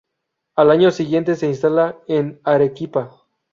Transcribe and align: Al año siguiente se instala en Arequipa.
Al 0.55 0.71
año 0.71 0.89
siguiente 0.89 1.35
se 1.35 1.45
instala 1.45 1.99
en 2.07 2.41
Arequipa. 2.43 3.11